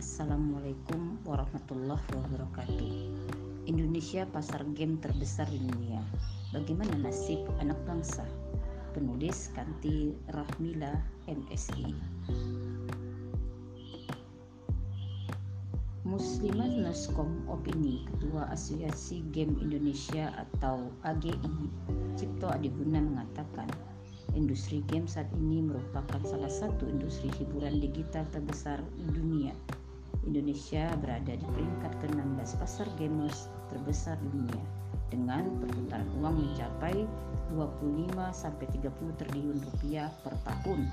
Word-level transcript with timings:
Assalamualaikum 0.00 1.20
warahmatullahi 1.28 2.00
wabarakatuh. 2.16 2.92
Indonesia 3.68 4.24
pasar 4.32 4.64
game 4.72 4.96
terbesar 4.96 5.44
di 5.52 5.60
dunia. 5.60 6.00
Bagaimana 6.56 7.04
nasib 7.04 7.44
anak 7.60 7.76
bangsa? 7.84 8.24
Penulis 8.96 9.52
Kanti 9.52 10.16
Rahmila 10.32 10.96
MSI. 11.28 11.92
Muslimat 16.08 16.72
Naskom 16.80 17.44
Opini, 17.44 18.08
Ketua 18.08 18.48
Asosiasi 18.48 19.20
Game 19.36 19.60
Indonesia 19.60 20.32
atau 20.32 20.88
AGI, 21.04 21.68
Cipto 22.16 22.48
Adiguna 22.48 23.04
mengatakan, 23.04 23.68
Industri 24.32 24.80
game 24.86 25.10
saat 25.10 25.26
ini 25.34 25.58
merupakan 25.58 26.22
salah 26.22 26.48
satu 26.48 26.86
industri 26.86 27.34
hiburan 27.34 27.82
digital 27.82 28.22
terbesar 28.30 28.78
di 28.94 29.04
dunia. 29.10 29.50
Indonesia 30.28 30.92
berada 31.00 31.32
di 31.32 31.46
peringkat 31.56 31.92
ke-16 32.04 32.60
pasar 32.60 32.88
gamers 33.00 33.48
terbesar 33.72 34.20
dunia 34.20 34.60
dengan 35.10 35.48
perputaran 35.58 36.06
uang 36.22 36.36
mencapai 36.38 37.08
25 37.56 38.14
sampai 38.30 38.66
30 38.78 39.18
triliun 39.18 39.58
rupiah 39.58 40.12
per 40.22 40.36
tahun. 40.46 40.86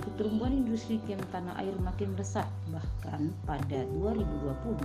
Pertumbuhan 0.00 0.64
industri 0.64 1.00
game 1.08 1.22
tanah 1.32 1.56
air 1.60 1.72
makin 1.80 2.12
melesat, 2.16 2.48
bahkan 2.68 3.32
pada 3.48 3.84
2020 3.96 4.82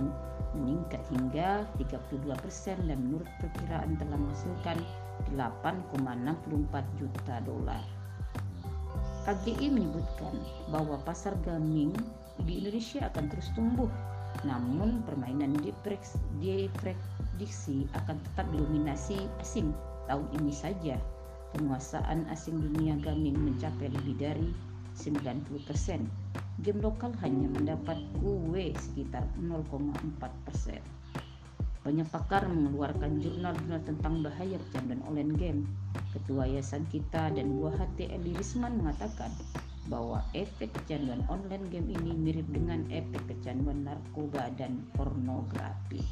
meningkat 0.56 1.02
hingga 1.12 1.68
32% 1.76 2.88
dan 2.88 2.98
menurut 3.00 3.28
perkiraan 3.40 3.96
telah 4.00 4.16
menghasilkan 4.16 4.78
8,64 5.36 7.00
juta 7.00 7.34
dolar. 7.44 7.84
KGI 9.26 9.74
menyebutkan 9.74 10.38
bahwa 10.70 10.96
pasar 11.02 11.34
gaming 11.42 11.92
di 12.44 12.60
Indonesia 12.60 13.08
akan 13.08 13.24
terus 13.32 13.48
tumbuh, 13.56 13.88
namun 14.44 15.00
permainan 15.08 15.56
diprediksi 15.64 17.88
akan 17.96 18.16
tetap 18.20 18.46
didominasi 18.52 19.24
asing. 19.40 19.72
Tahun 20.06 20.28
ini 20.36 20.52
saja, 20.52 21.00
penguasaan 21.56 22.28
asing 22.28 22.60
dunia 22.60 23.00
gaming 23.00 23.40
mencapai 23.40 23.88
lebih 23.88 24.20
dari 24.20 24.52
90%. 25.00 26.04
Game 26.64 26.80
lokal 26.80 27.12
hanya 27.20 27.48
mendapat 27.52 28.00
kue 28.20 28.72
sekitar 28.76 29.24
0,4 29.40 29.92
persen. 30.48 30.80
Banyak 31.86 32.08
pakar 32.10 32.50
mengeluarkan 32.50 33.22
jurnal-jurnal 33.22 33.78
tentang 33.86 34.24
bahaya 34.24 34.58
kecanduan 34.68 34.98
online 35.06 35.34
game. 35.38 35.60
Ketua 36.10 36.50
Yayasan 36.50 36.82
Kita 36.90 37.30
dan 37.30 37.54
Buah 37.54 37.78
Hati 37.78 38.10
Eli 38.10 38.34
Risman 38.34 38.82
mengatakan 38.82 39.30
bahwa 39.86 40.22
efek 40.34 40.72
kecanduan 40.82 41.22
online 41.30 41.66
game 41.70 41.88
ini 41.90 42.12
mirip 42.14 42.46
dengan 42.50 42.86
efek 42.90 43.22
kecanduan 43.30 43.86
narkoba 43.86 44.50
dan 44.58 44.82
pornografi. 44.94 46.02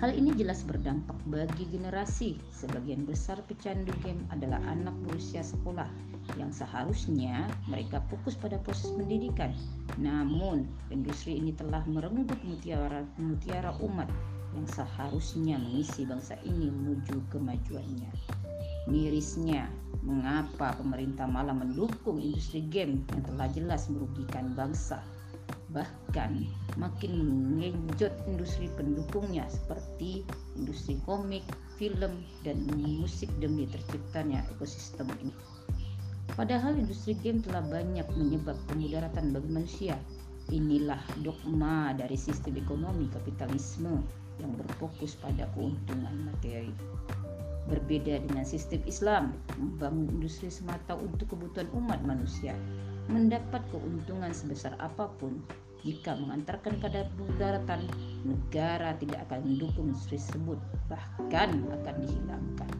Hal 0.00 0.16
ini 0.16 0.32
jelas 0.32 0.64
berdampak 0.64 1.16
bagi 1.28 1.68
generasi. 1.68 2.40
Sebagian 2.48 3.04
besar 3.04 3.36
pecandu 3.44 3.92
game 4.00 4.24
adalah 4.32 4.56
anak 4.64 4.96
berusia 5.04 5.44
sekolah 5.44 5.84
yang 6.40 6.48
seharusnya 6.48 7.44
mereka 7.68 8.00
fokus 8.08 8.32
pada 8.32 8.56
proses 8.64 8.96
pendidikan. 8.96 9.52
Namun, 10.00 10.64
industri 10.88 11.36
ini 11.36 11.52
telah 11.52 11.84
merenggut 11.84 12.40
mutiara 12.48 13.04
mutiara 13.20 13.76
umat 13.84 14.08
yang 14.56 14.66
seharusnya 14.72 15.60
mengisi 15.60 16.08
bangsa 16.08 16.40
ini 16.48 16.72
menuju 16.72 17.20
kemajuannya. 17.28 18.10
Mirisnya, 18.88 19.68
mengapa 20.00 20.76
pemerintah 20.80 21.28
malah 21.28 21.52
mendukung 21.52 22.16
industri 22.20 22.64
game 22.68 23.04
yang 23.12 23.22
telah 23.24 23.48
jelas 23.52 23.88
merugikan 23.92 24.52
bangsa? 24.56 25.04
Bahkan 25.70 26.50
makin 26.82 27.12
mengenjot 27.22 28.10
industri 28.26 28.66
pendukungnya 28.74 29.46
seperti 29.46 30.26
industri 30.58 30.98
komik, 31.06 31.46
film, 31.78 32.26
dan 32.42 32.58
musik 32.74 33.30
demi 33.38 33.70
terciptanya 33.70 34.42
ekosistem 34.50 35.06
ini. 35.22 35.34
Padahal 36.34 36.78
industri 36.78 37.14
game 37.18 37.42
telah 37.42 37.62
banyak 37.62 38.06
menyebabkan 38.14 38.78
mudaratan 38.78 39.34
bagi 39.34 39.50
manusia. 39.50 39.94
Inilah 40.50 40.98
dogma 41.22 41.94
dari 41.94 42.18
sistem 42.18 42.58
ekonomi 42.58 43.06
kapitalisme 43.10 44.02
yang 44.42 44.50
berfokus 44.56 45.14
pada 45.20 45.46
keuntungan 45.54 46.26
materi. 46.26 46.74
Berbeda 47.70 48.18
dengan 48.26 48.42
sistem 48.42 48.82
Islam, 48.84 49.38
membangun 49.56 50.10
industri 50.18 50.50
semata 50.50 50.98
untuk 50.98 51.30
kebutuhan 51.30 51.70
umat 51.78 52.02
manusia, 52.02 52.52
mendapat 53.06 53.62
keuntungan 53.70 54.34
sebesar 54.34 54.74
apa 54.82 55.06
pun 55.22 55.38
jika 55.86 56.18
mengantarkan 56.18 56.76
pada 56.82 57.08
mudaratan 57.16 57.86
negara 58.26 58.92
tidak 59.00 59.24
akan 59.30 59.48
mendukung 59.48 59.88
industri 59.88 60.20
tersebut 60.20 60.60
bahkan 60.92 61.64
akan 61.72 61.94
dihilangkan 62.04 62.70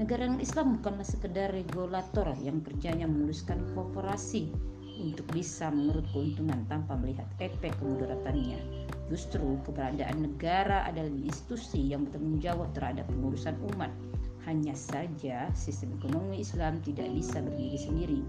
negara 0.00 0.24
Islam 0.40 0.80
bukanlah 0.80 1.04
sekedar 1.04 1.52
regulator 1.52 2.32
yang 2.40 2.64
kerjanya 2.64 3.04
menuliskan 3.04 3.60
korporasi 3.76 4.48
untuk 4.96 5.28
bisa 5.28 5.68
menurut 5.68 6.08
keuntungan 6.08 6.64
tanpa 6.72 6.96
melihat 6.96 7.28
efek 7.36 7.76
kemudaratannya. 7.76 8.88
Justru 9.12 9.60
keberadaan 9.68 10.24
negara 10.24 10.88
adalah 10.88 11.12
institusi 11.12 11.92
yang 11.92 12.08
bertanggung 12.08 12.40
jawab 12.40 12.68
terhadap 12.72 13.04
pengurusan 13.12 13.60
umat. 13.76 13.92
Hanya 14.48 14.72
saja 14.72 15.52
sistem 15.52 15.96
ekonomi 16.00 16.40
Islam 16.40 16.80
tidak 16.80 17.12
bisa 17.12 17.44
berdiri 17.44 17.78
sendiri. 17.78 18.20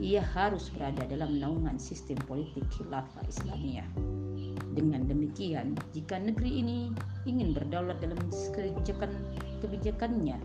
Ia 0.00 0.22
harus 0.22 0.72
berada 0.72 1.04
dalam 1.04 1.36
naungan 1.36 1.76
sistem 1.76 2.16
politik 2.24 2.64
khilafah 2.72 3.24
Islamiyah. 3.28 3.88
Dengan 4.72 5.04
demikian, 5.10 5.74
jika 5.90 6.16
negeri 6.22 6.62
ini 6.62 6.78
ingin 7.26 7.52
berdaulat 7.52 7.98
dalam 7.98 8.18
kebijakan 8.54 9.10
kebijakannya, 9.58 10.38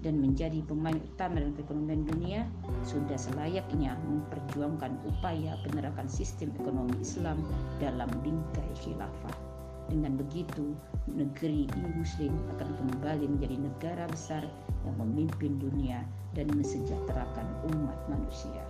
dan 0.00 0.16
menjadi 0.16 0.64
pemain 0.64 0.96
utama 0.96 1.40
dalam 1.40 1.52
perekonomian 1.56 2.08
dunia, 2.08 2.40
sudah 2.88 3.20
selayaknya 3.20 4.00
memperjuangkan 4.08 4.96
upaya 5.04 5.60
penerapan 5.68 6.08
sistem 6.08 6.48
ekonomi 6.56 6.96
Islam 7.04 7.44
dalam 7.78 8.08
bingkai 8.24 8.70
khilafah. 8.80 9.49
Dengan 9.90 10.14
begitu, 10.14 10.78
negeri 11.10 11.66
muslim 11.98 12.30
akan 12.54 12.70
kembali 12.78 13.26
menjadi 13.26 13.58
negara 13.58 14.06
besar 14.06 14.46
yang 14.86 14.96
memimpin 15.02 15.58
dunia 15.58 16.06
dan 16.38 16.46
mesejahterakan 16.54 17.50
umat 17.74 17.98
manusia. 18.06 18.62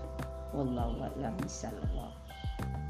Wallahu 0.56 1.04
a'lam 1.12 1.36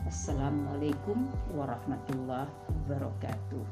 Assalamualaikum 0.06 1.26
warahmatullahi 1.58 2.46
wabarakatuh. 2.70 3.66